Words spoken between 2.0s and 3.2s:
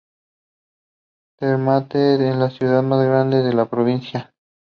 es la ciudad más